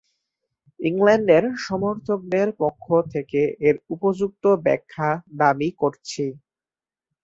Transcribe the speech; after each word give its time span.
ইংল্যান্ডের 0.79 1.43
সমর্থকদের 1.65 2.47
পক্ষ 2.61 2.85
থেকে 3.13 3.39
এর 3.67 3.75
উপযুক্ত 3.89 4.43
ব্যাখ্যা 4.65 5.09
দাবী 5.37 5.69
করছি। 5.81 6.23